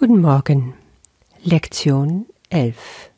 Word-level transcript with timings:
Guten 0.00 0.20
Morgen. 0.20 0.74
Lektion 1.42 2.26
11 2.50 3.10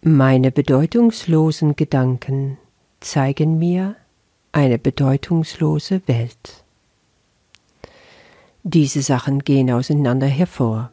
Meine 0.00 0.50
bedeutungslosen 0.50 1.76
Gedanken 1.76 2.56
zeigen 3.00 3.58
mir 3.58 3.96
eine 4.52 4.78
bedeutungslose 4.78 6.00
Welt. 6.06 6.64
Diese 8.62 9.02
Sachen 9.02 9.40
gehen 9.40 9.70
auseinander 9.70 10.26
hervor. 10.26 10.90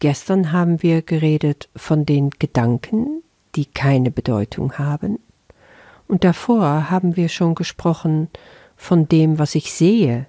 Gestern 0.00 0.50
haben 0.50 0.82
wir 0.82 1.02
geredet 1.02 1.68
von 1.76 2.04
den 2.04 2.30
Gedanken, 2.30 3.22
die 3.54 3.66
keine 3.66 4.10
Bedeutung 4.10 4.76
haben, 4.76 5.20
und 6.08 6.24
davor 6.24 6.90
haben 6.90 7.14
wir 7.14 7.28
schon 7.28 7.54
gesprochen 7.54 8.28
von 8.74 9.06
dem, 9.06 9.38
was 9.38 9.54
ich 9.54 9.72
sehe, 9.72 10.26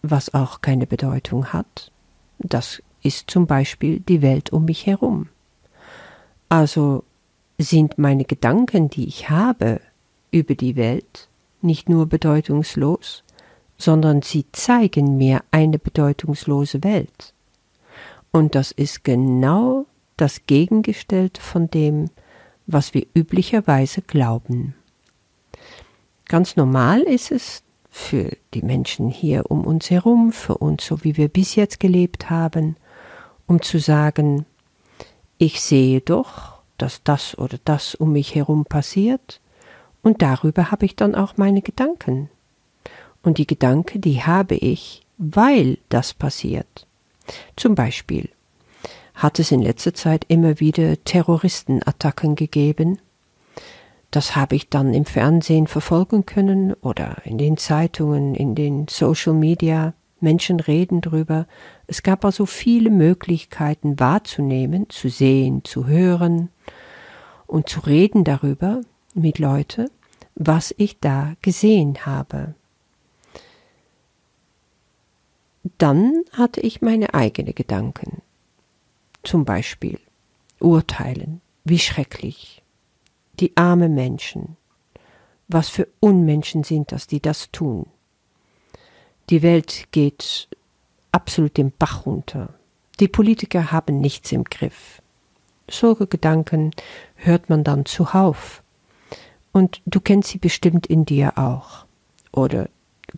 was 0.00 0.32
auch 0.32 0.62
keine 0.62 0.86
Bedeutung 0.86 1.52
hat 1.52 1.91
das 2.42 2.82
ist 3.02 3.30
zum 3.30 3.46
Beispiel 3.46 4.00
die 4.00 4.22
Welt 4.22 4.52
um 4.52 4.64
mich 4.64 4.86
herum. 4.86 5.28
Also 6.48 7.04
sind 7.58 7.98
meine 7.98 8.24
Gedanken, 8.24 8.90
die 8.90 9.06
ich 9.06 9.30
habe 9.30 9.80
über 10.30 10.54
die 10.54 10.76
Welt, 10.76 11.28
nicht 11.60 11.88
nur 11.88 12.06
bedeutungslos, 12.06 13.24
sondern 13.78 14.22
sie 14.22 14.46
zeigen 14.52 15.16
mir 15.16 15.42
eine 15.50 15.78
bedeutungslose 15.78 16.84
Welt. 16.84 17.34
Und 18.30 18.54
das 18.54 18.72
ist 18.72 19.04
genau 19.04 19.86
das 20.16 20.46
Gegengestellte 20.46 21.40
von 21.40 21.68
dem, 21.68 22.10
was 22.66 22.94
wir 22.94 23.06
üblicherweise 23.14 24.02
glauben. 24.02 24.74
Ganz 26.26 26.56
normal 26.56 27.02
ist 27.02 27.30
es, 27.30 27.62
für 27.94 28.30
die 28.54 28.62
Menschen 28.62 29.10
hier 29.10 29.50
um 29.50 29.66
uns 29.66 29.90
herum, 29.90 30.32
für 30.32 30.56
uns, 30.56 30.86
so 30.86 31.04
wie 31.04 31.18
wir 31.18 31.28
bis 31.28 31.56
jetzt 31.56 31.78
gelebt 31.78 32.30
haben, 32.30 32.76
um 33.46 33.60
zu 33.60 33.78
sagen, 33.78 34.46
ich 35.36 35.60
sehe 35.60 36.00
doch, 36.00 36.62
dass 36.78 37.02
das 37.04 37.36
oder 37.36 37.58
das 37.66 37.94
um 37.94 38.12
mich 38.12 38.34
herum 38.34 38.64
passiert, 38.64 39.40
und 40.02 40.22
darüber 40.22 40.70
habe 40.70 40.86
ich 40.86 40.96
dann 40.96 41.14
auch 41.14 41.36
meine 41.36 41.60
Gedanken. 41.60 42.30
Und 43.22 43.36
die 43.36 43.46
Gedanken, 43.46 44.00
die 44.00 44.22
habe 44.22 44.54
ich, 44.54 45.02
weil 45.18 45.76
das 45.90 46.14
passiert. 46.14 46.86
Zum 47.56 47.74
Beispiel 47.74 48.30
hat 49.14 49.38
es 49.38 49.52
in 49.52 49.60
letzter 49.60 49.92
Zeit 49.92 50.24
immer 50.28 50.60
wieder 50.60 51.04
Terroristenattacken 51.04 52.36
gegeben, 52.36 52.98
das 54.12 54.36
habe 54.36 54.54
ich 54.54 54.68
dann 54.68 54.92
im 54.92 55.06
Fernsehen 55.06 55.66
verfolgen 55.66 56.26
können 56.26 56.74
oder 56.74 57.16
in 57.24 57.38
den 57.38 57.56
Zeitungen, 57.56 58.34
in 58.34 58.54
den 58.54 58.86
Social 58.88 59.32
Media. 59.32 59.94
Menschen 60.20 60.60
reden 60.60 61.00
drüber. 61.00 61.46
Es 61.86 62.02
gab 62.02 62.24
also 62.24 62.44
viele 62.44 62.90
Möglichkeiten 62.90 63.98
wahrzunehmen, 63.98 64.88
zu 64.90 65.08
sehen, 65.08 65.64
zu 65.64 65.86
hören 65.86 66.50
und 67.46 67.70
zu 67.70 67.80
reden 67.80 68.22
darüber 68.22 68.82
mit 69.14 69.38
Leuten, 69.38 69.90
was 70.34 70.74
ich 70.76 71.00
da 71.00 71.32
gesehen 71.40 72.04
habe. 72.04 72.54
Dann 75.78 76.22
hatte 76.32 76.60
ich 76.60 76.82
meine 76.82 77.14
eigenen 77.14 77.54
Gedanken. 77.54 78.20
Zum 79.22 79.46
Beispiel 79.46 79.98
urteilen, 80.60 81.40
wie 81.64 81.78
schrecklich, 81.78 82.61
die 83.40 83.56
arme 83.56 83.88
Menschen. 83.88 84.56
Was 85.48 85.68
für 85.68 85.88
Unmenschen 86.00 86.64
sind 86.64 86.92
das, 86.92 87.06
die 87.06 87.20
das 87.20 87.50
tun. 87.50 87.86
Die 89.30 89.42
Welt 89.42 89.88
geht 89.92 90.48
absolut 91.12 91.56
den 91.56 91.72
Bach 91.72 92.06
runter. 92.06 92.54
Die 93.00 93.08
Politiker 93.08 93.72
haben 93.72 94.00
nichts 94.00 94.32
im 94.32 94.44
Griff. 94.44 95.02
Solche 95.68 96.06
Gedanken 96.06 96.72
hört 97.14 97.48
man 97.48 97.64
dann 97.64 97.86
zuhauf. 97.86 98.62
Und 99.52 99.82
du 99.86 100.00
kennst 100.00 100.30
sie 100.30 100.38
bestimmt 100.38 100.86
in 100.86 101.04
dir 101.04 101.38
auch. 101.38 101.84
Oder 102.32 102.68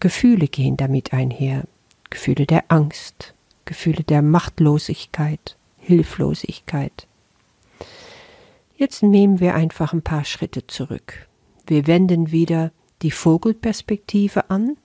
Gefühle 0.00 0.49
gehen 0.49 0.77
damit 0.77 1.12
einher. 1.12 1.65
Gefühle 2.10 2.47
der 2.47 2.65
Angst, 2.69 3.34
Gefühle 3.65 4.05
der 4.05 4.22
Machtlosigkeit, 4.22 5.56
Hilflosigkeit. 5.78 7.06
Jetzt 8.77 9.03
nehmen 9.03 9.39
wir 9.39 9.55
einfach 9.55 9.93
ein 9.93 10.03
paar 10.03 10.25
Schritte 10.25 10.67
zurück. 10.67 11.29
Wir 11.67 11.87
wenden 11.87 12.33
wieder 12.33 12.73
die 13.03 13.12
Vogelperspektive 13.12 14.51
an, 14.51 14.77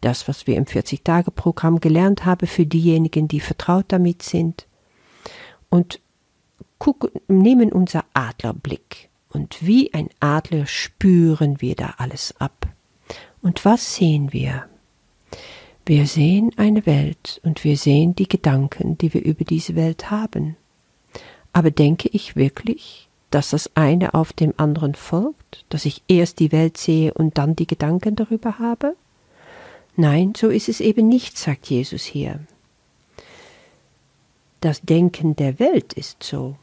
das, 0.00 0.28
was 0.28 0.46
wir 0.46 0.56
im 0.56 0.64
40-Tage-Programm 0.64 1.80
gelernt 1.80 2.24
haben 2.24 2.46
für 2.46 2.66
diejenigen, 2.66 3.28
die 3.28 3.40
vertraut 3.40 3.86
damit 3.88 4.22
sind, 4.22 4.66
und 5.70 6.00
gucken, 6.78 7.10
nehmen 7.28 7.72
unser 7.72 8.04
Adlerblick. 8.14 9.08
Und 9.30 9.58
wie 9.60 9.92
ein 9.92 10.08
Adler 10.20 10.66
spüren 10.66 11.60
wir 11.60 11.74
da 11.74 11.94
alles 11.98 12.34
ab. 12.40 12.66
Und 13.42 13.64
was 13.64 13.96
sehen 13.96 14.32
wir? 14.32 14.66
Wir 15.84 16.06
sehen 16.06 16.50
eine 16.56 16.86
Welt 16.86 17.40
und 17.44 17.64
wir 17.64 17.76
sehen 17.76 18.14
die 18.14 18.28
Gedanken, 18.28 18.98
die 18.98 19.12
wir 19.14 19.24
über 19.24 19.44
diese 19.44 19.76
Welt 19.76 20.10
haben. 20.10 20.56
Aber 21.52 21.70
denke 21.70 22.08
ich 22.08 22.36
wirklich, 22.36 23.07
dass 23.30 23.50
das 23.50 23.70
eine 23.74 24.14
auf 24.14 24.32
dem 24.32 24.54
anderen 24.56 24.94
folgt, 24.94 25.64
dass 25.68 25.84
ich 25.84 26.02
erst 26.08 26.38
die 26.38 26.52
Welt 26.52 26.76
sehe 26.78 27.12
und 27.12 27.38
dann 27.38 27.56
die 27.56 27.66
Gedanken 27.66 28.16
darüber 28.16 28.58
habe? 28.58 28.94
Nein, 29.96 30.32
so 30.36 30.48
ist 30.48 30.68
es 30.68 30.80
eben 30.80 31.08
nicht, 31.08 31.36
sagt 31.36 31.66
Jesus 31.66 32.04
hier. 32.04 32.40
Das 34.60 34.80
Denken 34.80 35.36
der 35.36 35.58
Welt 35.58 35.92
ist 35.92 36.22
so. 36.22 36.56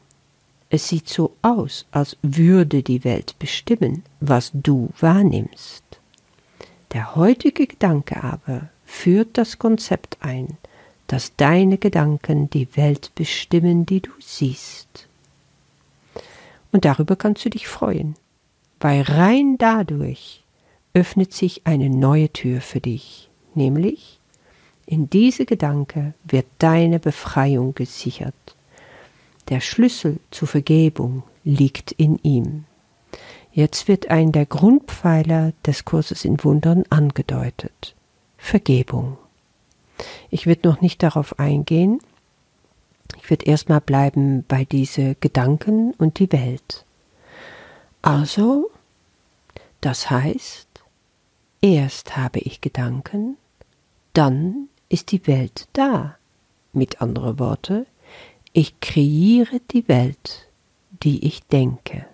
Es 0.68 0.88
sieht 0.88 1.08
so 1.08 1.32
aus, 1.42 1.86
als 1.92 2.16
würde 2.22 2.82
die 2.82 3.04
Welt 3.04 3.38
bestimmen, 3.38 4.02
was 4.20 4.50
du 4.52 4.90
wahrnimmst. 4.98 5.84
Der 6.92 7.14
heutige 7.14 7.66
Gedanke 7.66 8.22
aber 8.22 8.70
führt 8.84 9.38
das 9.38 9.58
Konzept 9.58 10.18
ein, 10.20 10.56
dass 11.06 11.36
deine 11.36 11.78
Gedanken 11.78 12.50
die 12.50 12.74
Welt 12.76 13.12
bestimmen, 13.14 13.86
die 13.86 14.00
du 14.00 14.10
siehst. 14.18 15.08
Und 16.76 16.84
darüber 16.84 17.16
kannst 17.16 17.42
du 17.42 17.48
dich 17.48 17.68
freuen, 17.68 18.16
weil 18.80 19.00
rein 19.00 19.56
dadurch 19.56 20.44
öffnet 20.92 21.32
sich 21.32 21.62
eine 21.66 21.88
neue 21.88 22.30
Tür 22.30 22.60
für 22.60 22.80
dich, 22.80 23.30
nämlich 23.54 24.20
in 24.84 25.08
diese 25.08 25.46
Gedanke 25.46 26.12
wird 26.24 26.44
deine 26.58 26.98
Befreiung 26.98 27.74
gesichert. 27.74 28.34
Der 29.48 29.60
Schlüssel 29.60 30.20
zur 30.30 30.48
Vergebung 30.48 31.22
liegt 31.44 31.92
in 31.92 32.18
ihm. 32.22 32.64
Jetzt 33.52 33.88
wird 33.88 34.10
ein 34.10 34.30
der 34.30 34.44
Grundpfeiler 34.44 35.54
des 35.64 35.86
Kurses 35.86 36.26
in 36.26 36.44
Wundern 36.44 36.84
angedeutet. 36.90 37.94
Vergebung. 38.36 39.16
Ich 40.28 40.46
werde 40.46 40.68
noch 40.68 40.82
nicht 40.82 41.02
darauf 41.02 41.38
eingehen, 41.38 42.00
würde 43.30 43.46
erstmal 43.46 43.80
bleiben 43.80 44.44
bei 44.46 44.64
diese 44.64 45.14
Gedanken 45.16 45.92
und 45.94 46.18
die 46.18 46.30
Welt. 46.32 46.84
Also, 48.02 48.70
das 49.80 50.10
heißt, 50.10 50.68
erst 51.60 52.16
habe 52.16 52.38
ich 52.40 52.60
Gedanken, 52.60 53.36
dann 54.12 54.68
ist 54.88 55.12
die 55.12 55.26
Welt 55.26 55.68
da. 55.72 56.16
Mit 56.72 57.00
anderen 57.00 57.38
Worten, 57.38 57.86
ich 58.52 58.80
kreiere 58.80 59.60
die 59.70 59.88
Welt, 59.88 60.48
die 61.02 61.26
ich 61.26 61.42
denke. 61.44 62.06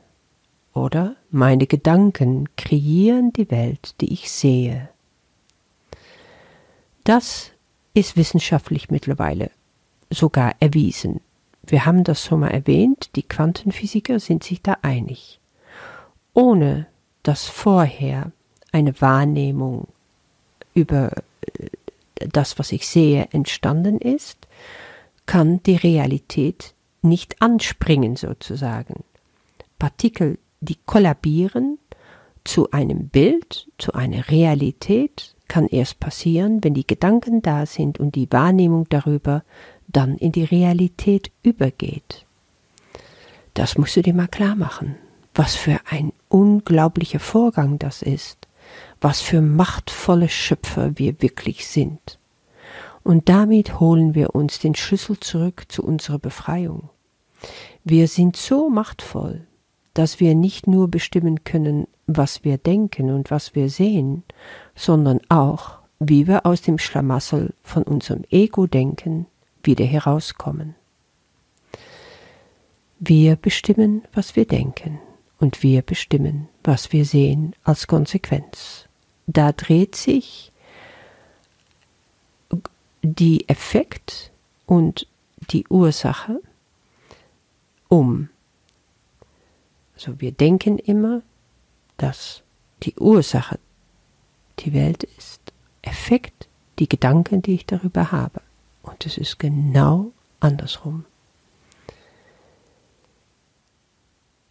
Oder 0.72 1.16
meine 1.30 1.66
Gedanken 1.66 2.48
kreieren 2.56 3.32
die 3.32 3.50
Welt, 3.50 3.94
die 4.00 4.12
ich 4.12 4.30
sehe. 4.30 4.88
Das 7.04 7.50
ist 7.94 8.16
wissenschaftlich 8.16 8.90
mittlerweile 8.90 9.50
sogar 10.12 10.54
erwiesen. 10.60 11.20
Wir 11.64 11.86
haben 11.86 12.04
das 12.04 12.24
schon 12.24 12.40
mal 12.40 12.50
erwähnt, 12.50 13.10
die 13.16 13.22
Quantenphysiker 13.22 14.18
sind 14.20 14.44
sich 14.44 14.62
da 14.62 14.78
einig. 14.82 15.40
Ohne 16.34 16.86
dass 17.22 17.46
vorher 17.46 18.32
eine 18.72 19.00
Wahrnehmung 19.00 19.86
über 20.74 21.12
äh, 21.12 21.68
das, 22.14 22.58
was 22.58 22.72
ich 22.72 22.86
sehe, 22.86 23.28
entstanden 23.32 23.98
ist, 23.98 24.48
kann 25.26 25.62
die 25.64 25.76
Realität 25.76 26.74
nicht 27.02 27.40
anspringen 27.40 28.16
sozusagen. 28.16 29.04
Partikel, 29.78 30.38
die 30.60 30.76
kollabieren 30.86 31.78
zu 32.44 32.70
einem 32.70 33.08
Bild, 33.08 33.68
zu 33.78 33.92
einer 33.92 34.28
Realität, 34.30 35.34
kann 35.48 35.66
erst 35.66 36.00
passieren, 36.00 36.64
wenn 36.64 36.74
die 36.74 36.86
Gedanken 36.86 37.42
da 37.42 37.66
sind 37.66 38.00
und 38.00 38.14
die 38.14 38.30
Wahrnehmung 38.30 38.86
darüber 38.88 39.44
dann 39.92 40.16
in 40.16 40.32
die 40.32 40.44
Realität 40.44 41.30
übergeht. 41.42 42.26
Das 43.54 43.76
musst 43.76 43.96
du 43.96 44.02
dir 44.02 44.14
mal 44.14 44.28
klar 44.28 44.54
machen. 44.54 44.96
Was 45.34 45.54
für 45.54 45.80
ein 45.88 46.12
unglaublicher 46.28 47.20
Vorgang 47.20 47.78
das 47.78 48.02
ist. 48.02 48.48
Was 49.00 49.20
für 49.20 49.40
machtvolle 49.40 50.28
Schöpfer 50.28 50.98
wir 50.98 51.20
wirklich 51.20 51.66
sind. 51.66 52.18
Und 53.02 53.28
damit 53.28 53.80
holen 53.80 54.14
wir 54.14 54.34
uns 54.34 54.58
den 54.58 54.74
Schlüssel 54.74 55.18
zurück 55.18 55.64
zu 55.68 55.82
unserer 55.82 56.18
Befreiung. 56.18 56.90
Wir 57.84 58.06
sind 58.06 58.36
so 58.36 58.70
machtvoll, 58.70 59.46
dass 59.94 60.20
wir 60.20 60.34
nicht 60.34 60.66
nur 60.66 60.88
bestimmen 60.88 61.42
können, 61.44 61.88
was 62.06 62.44
wir 62.44 62.58
denken 62.58 63.10
und 63.10 63.30
was 63.30 63.54
wir 63.54 63.68
sehen, 63.68 64.22
sondern 64.74 65.20
auch, 65.28 65.78
wie 65.98 66.26
wir 66.26 66.46
aus 66.46 66.62
dem 66.62 66.78
Schlamassel 66.78 67.54
von 67.62 67.82
unserem 67.82 68.22
Ego-Denken 68.30 69.26
wieder 69.64 69.84
herauskommen. 69.84 70.74
Wir 72.98 73.36
bestimmen, 73.36 74.02
was 74.12 74.36
wir 74.36 74.46
denken, 74.46 75.00
und 75.42 75.64
wir 75.64 75.82
bestimmen, 75.82 76.48
was 76.62 76.92
wir 76.92 77.04
sehen 77.04 77.56
als 77.64 77.88
Konsequenz. 77.88 78.86
Da 79.26 79.50
dreht 79.50 79.96
sich 79.96 80.52
die 83.02 83.48
Effekt 83.48 84.30
und 84.66 85.08
die 85.50 85.66
Ursache 85.66 86.40
um. 87.88 88.28
Also 89.96 90.20
wir 90.20 90.30
denken 90.30 90.78
immer, 90.78 91.22
dass 91.96 92.42
die 92.84 92.94
Ursache 92.94 93.58
die 94.60 94.72
Welt 94.72 95.02
ist, 95.02 95.40
Effekt 95.82 96.48
die 96.78 96.88
Gedanken, 96.88 97.42
die 97.42 97.54
ich 97.54 97.66
darüber 97.66 98.12
habe. 98.12 98.40
Und 98.82 99.06
es 99.06 99.16
ist 99.16 99.38
genau 99.38 100.12
andersrum. 100.40 101.04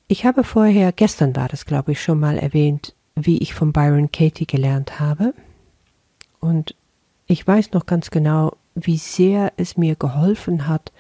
Ich 0.08 0.26
habe 0.26 0.44
vorher, 0.44 0.92
gestern 0.92 1.36
war 1.36 1.48
das, 1.48 1.66
glaube 1.66 1.94
ich, 1.94 2.02
schon 2.02 2.20
mal 2.20 2.38
erwähnt, 2.38 2.94
wie 3.16 3.38
ich 3.38 3.54
von 3.54 3.72
Byron 3.72 4.12
Katie 4.12 4.46
gelernt 4.46 5.00
habe. 5.00 5.34
Und 6.40 6.76
ich 7.28 7.46
weiß 7.48 7.72
noch 7.72 7.86
ganz 7.86 8.10
genau, 8.12 8.58
wie 8.76 8.98
sehr 8.98 9.54
es 9.58 9.78
mir 9.78 9.96
geholfen 9.96 10.68
hat, 10.68 10.92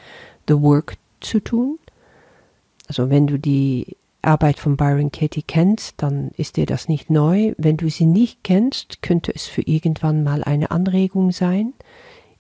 The 0.48 0.62
Work 0.62 0.98
zu 1.20 1.40
tun. 1.42 1.78
Also 2.88 3.10
wenn 3.10 3.28
du 3.28 3.38
die 3.38 3.98
Arbeit 4.22 4.60
von 4.60 4.78
Byron 4.78 5.12
Katie 5.12 5.44
kennst, 5.44 6.02
dann 6.02 6.32
ist 6.38 6.58
dir 6.58 6.66
das 6.66 6.88
nicht 6.88 7.10
neu. 7.10 7.54
Wenn 7.58 7.78
du 7.78 7.90
sie 7.90 8.06
nicht 8.06 8.44
kennst, 8.44 9.02
könnte 9.02 9.34
es 9.34 9.48
für 9.48 9.62
irgendwann 9.62 10.24
mal 10.24 10.44
eine 10.44 10.72
Anregung 10.72 11.32
sein. 11.32 11.74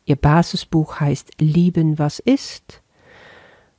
Ihr 0.05 0.15
Basisbuch 0.15 0.99
heißt 0.99 1.33
Lieben, 1.39 1.99
was 1.99 2.19
ist 2.19 2.81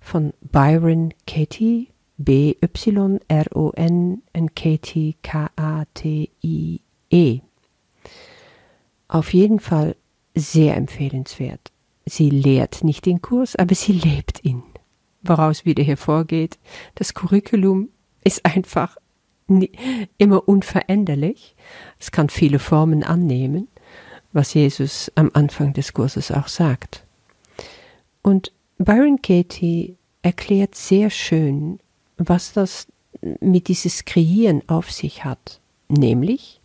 von 0.00 0.32
Byron 0.40 1.12
Katie, 1.26 1.88
B-Y-R-O-N, 2.19 2.62
Katie, 4.54 5.16
K-A-T-I-E. 5.22 6.80
Auf 9.08 9.34
jeden 9.34 9.60
Fall 9.60 9.96
sehr 10.34 10.76
empfehlenswert. 10.76 11.72
Sie 12.06 12.30
lehrt 12.30 12.82
nicht 12.84 13.06
den 13.06 13.22
Kurs, 13.22 13.56
aber 13.56 13.75
sie 13.75 13.92
lebt 13.92 14.44
ihn. 14.44 14.62
Woraus 15.22 15.64
wieder 15.64 15.82
hervorgeht, 15.84 16.58
das 16.94 17.14
Curriculum 17.14 17.88
ist 18.25 18.44
einfach 18.44 18.96
immer 20.18 20.48
unveränderlich. 20.48 21.54
Es 21.98 22.10
kann 22.10 22.28
viele 22.28 22.58
Formen 22.58 23.04
annehmen, 23.04 23.68
was 24.32 24.55
Jesus 24.55 25.11
am 25.14 25.31
Anfang 25.34 25.73
des 25.73 25.93
Kurses 25.93 26.31
auch 26.31 26.49
sagt. 26.49 27.05
Und 28.23 28.52
Byron 28.79 29.20
Katie 29.20 29.96
erklärt 30.23 30.75
sehr 30.75 31.11
schön, 31.11 31.81
was 32.17 32.52
das 32.52 32.87
mit 33.40 33.69
dieses 33.69 34.05
Kreieren 34.05 34.62
auf 34.69 34.90
sich 34.90 35.25
hat. 35.25 35.61
Nämlich, 35.88 36.61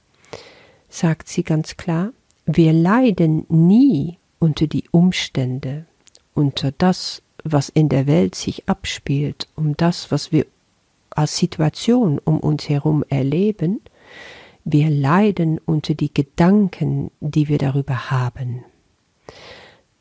sagt 0.90 1.28
sie 1.28 1.44
ganz 1.44 1.78
klar, 1.78 2.12
wir 2.46 2.72
leiden 2.74 3.46
nie 3.50 4.18
unter 4.40 4.68
die 4.68 4.86
Umstände, 4.92 5.86
unter 6.34 6.72
das, 6.72 7.22
was 7.44 7.70
in 7.70 7.90
der 7.90 8.08
Welt 8.08 8.36
sich 8.36 8.70
abspielt, 8.70 9.48
um 9.56 9.76
das, 9.76 10.12
was 10.12 10.32
wir 10.32 10.46
als 11.10 11.38
Situation 11.38 12.20
um 12.20 12.40
uns 12.40 12.70
herum 12.70 13.04
erleben, 13.10 13.82
wir 14.70 14.90
leiden 14.90 15.60
unter 15.60 15.94
die 15.94 16.14
Gedanken, 16.14 17.10
die 17.22 17.48
wir 17.48 17.58
darüber 17.58 18.12
haben. 18.12 18.66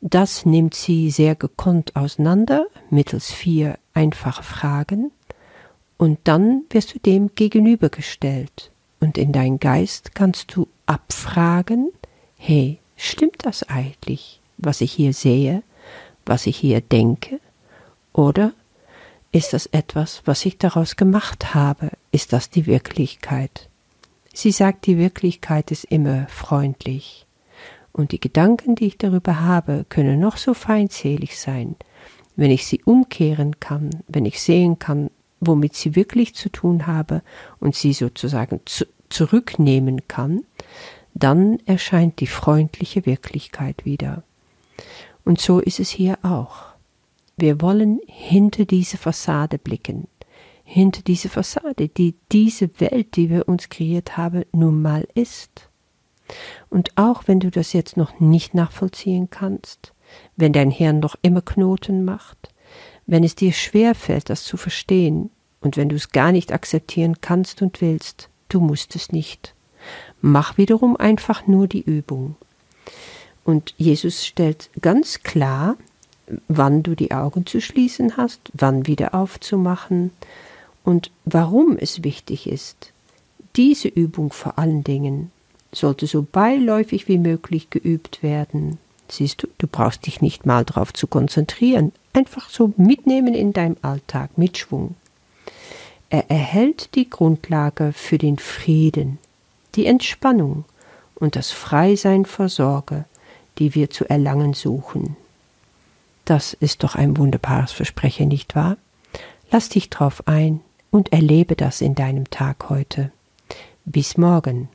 Das 0.01 0.45
nimmt 0.45 0.73
sie 0.73 1.09
sehr 1.09 1.35
gekonnt 1.35 1.95
auseinander 1.95 2.67
mittels 2.89 3.31
vier 3.31 3.79
einfache 3.93 4.43
Fragen, 4.43 5.11
und 5.97 6.19
dann 6.25 6.63
wirst 6.69 6.93
du 6.93 6.99
dem 6.99 7.33
gegenübergestellt, 7.33 8.71
und 8.99 9.17
in 9.17 9.31
dein 9.31 9.57
Geist 9.59 10.13
kannst 10.13 10.53
du 10.53 10.67
abfragen, 10.85 11.91
hey, 12.37 12.79
stimmt 12.97 13.45
das 13.45 13.63
eigentlich, 13.63 14.41
was 14.57 14.81
ich 14.81 14.91
hier 14.91 15.13
sehe, 15.13 15.63
was 16.25 16.45
ich 16.45 16.57
hier 16.57 16.81
denke? 16.81 17.39
Oder 18.11 18.51
ist 19.31 19.53
das 19.53 19.67
etwas, 19.67 20.23
was 20.25 20.45
ich 20.45 20.57
daraus 20.57 20.97
gemacht 20.97 21.55
habe? 21.55 21.91
Ist 22.11 22.33
das 22.33 22.49
die 22.49 22.65
Wirklichkeit? 22.65 23.69
Sie 24.37 24.51
sagt, 24.51 24.85
die 24.85 24.99
Wirklichkeit 24.99 25.71
ist 25.71 25.85
immer 25.85 26.27
freundlich. 26.27 27.25
Und 27.91 28.11
die 28.11 28.19
Gedanken, 28.19 28.75
die 28.75 28.85
ich 28.85 28.99
darüber 28.99 29.39
habe, 29.39 29.87
können 29.89 30.19
noch 30.19 30.37
so 30.37 30.53
feindselig 30.53 31.39
sein. 31.39 31.75
Wenn 32.35 32.51
ich 32.51 32.67
sie 32.67 32.83
umkehren 32.83 33.59
kann, 33.59 33.89
wenn 34.07 34.27
ich 34.27 34.39
sehen 34.39 34.77
kann, 34.77 35.09
womit 35.39 35.73
sie 35.73 35.95
wirklich 35.95 36.35
zu 36.35 36.49
tun 36.49 36.85
habe 36.85 37.23
und 37.59 37.73
sie 37.73 37.93
sozusagen 37.93 38.59
zu 38.65 38.85
zurücknehmen 39.09 40.07
kann, 40.07 40.43
dann 41.15 41.57
erscheint 41.65 42.19
die 42.19 42.27
freundliche 42.27 43.07
Wirklichkeit 43.07 43.85
wieder. 43.85 44.21
Und 45.25 45.41
so 45.41 45.59
ist 45.59 45.79
es 45.79 45.89
hier 45.89 46.19
auch. 46.21 46.65
Wir 47.37 47.59
wollen 47.59 48.01
hinter 48.05 48.65
diese 48.65 48.97
Fassade 48.97 49.57
blicken, 49.57 50.07
hinter 50.69 51.01
diese 51.01 51.29
Fassade, 51.29 51.87
die 51.87 52.13
diese 52.33 52.69
Welt, 52.81 53.15
die 53.15 53.29
wir 53.29 53.47
uns 53.47 53.69
kreiert 53.69 54.17
haben, 54.17 54.43
nun 54.51 54.81
mal 54.81 55.07
ist. 55.15 55.69
Und 56.69 56.91
auch 56.97 57.23
wenn 57.25 57.39
du 57.39 57.49
das 57.49 57.71
jetzt 57.71 57.95
noch 57.95 58.19
nicht 58.19 58.53
nachvollziehen 58.53 59.29
kannst, 59.29 59.93
wenn 60.35 60.51
dein 60.51 60.69
Hirn 60.69 60.99
noch 60.99 61.15
immer 61.21 61.41
Knoten 61.41 62.03
macht, 62.03 62.49
wenn 63.05 63.23
es 63.23 63.33
dir 63.33 63.53
schwer 63.53 63.95
fällt, 63.95 64.29
das 64.29 64.43
zu 64.43 64.57
verstehen, 64.57 65.29
und 65.61 65.77
wenn 65.77 65.87
du 65.87 65.95
es 65.95 66.11
gar 66.11 66.33
nicht 66.33 66.51
akzeptieren 66.51 67.21
kannst 67.21 67.61
und 67.61 67.79
willst, 67.79 68.29
du 68.49 68.59
musst 68.59 68.93
es 68.97 69.13
nicht. 69.13 69.55
Mach 70.19 70.57
wiederum 70.57 70.97
einfach 70.97 71.47
nur 71.47 71.67
die 71.67 71.81
Übung. 71.81 72.35
Und 73.45 73.73
Jesus 73.77 74.25
stellt 74.25 74.69
ganz 74.81 75.23
klar, 75.23 75.77
wann 76.49 76.83
du 76.83 76.93
die 76.93 77.13
Augen 77.13 77.45
zu 77.45 77.61
schließen 77.61 78.17
hast, 78.17 78.51
wann 78.53 78.85
wieder 78.85 79.15
aufzumachen 79.15 80.11
und 80.87 81.11
warum 81.25 81.77
es 81.77 82.05
wichtig 82.05 82.47
ist. 82.47 82.93
Diese 83.57 83.89
Übung 83.89 84.31
vor 84.31 84.57
allen 84.57 84.85
Dingen 84.85 85.31
sollte 85.73 86.07
so 86.07 86.21
beiläufig 86.21 87.09
wie 87.09 87.17
möglich 87.17 87.69
geübt 87.69 88.23
werden. 88.23 88.77
Siehst 89.09 89.43
du, 89.43 89.47
du 89.57 89.67
brauchst 89.67 90.05
dich 90.05 90.21
nicht 90.21 90.45
mal 90.45 90.63
darauf 90.63 90.93
zu 90.93 91.07
konzentrieren, 91.07 91.91
einfach 92.13 92.49
so 92.49 92.73
mitnehmen 92.77 93.33
in 93.33 93.51
deinem 93.51 93.75
Alltag 93.81 94.37
mit 94.37 94.57
Schwung. 94.57 94.95
Er 96.09 96.31
erhält 96.31 96.95
die 96.95 97.09
Grundlage 97.09 97.91
für 97.91 98.17
den 98.17 98.39
Frieden, 98.39 99.17
die 99.75 99.87
Entspannung 99.87 100.63
und 101.15 101.35
das 101.35 101.51
Freisein 101.51 102.23
vor 102.23 102.47
Sorge, 102.47 103.03
die 103.57 103.75
wir 103.75 103.89
zu 103.89 104.09
erlangen 104.09 104.53
suchen. 104.53 105.17
Das 106.23 106.53
ist 106.53 106.83
doch 106.83 106.95
ein 106.95 107.17
wunderbares 107.17 107.73
Versprechen, 107.73 108.29
nicht 108.29 108.55
wahr? 108.55 108.77
Lass 109.51 109.67
dich 109.67 109.89
drauf 109.89 110.25
ein 110.27 110.61
und 110.91 111.11
erlebe 111.13 111.55
das 111.55 111.81
in 111.81 111.95
deinem 111.95 112.29
Tag 112.29 112.69
heute. 112.69 113.11
Bis 113.85 114.17
morgen. 114.17 114.69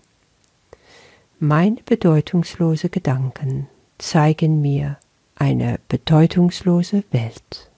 Meine 1.39 1.83
bedeutungslose 1.85 2.89
Gedanken 2.89 3.69
zeigen 3.99 4.61
mir 4.61 4.99
eine 5.35 5.81
bedeutungslose 5.89 7.05
Welt. 7.11 7.72